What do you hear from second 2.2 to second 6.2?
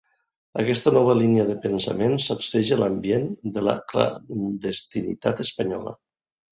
sacseja l'ambient de la clandestinitat espanyola.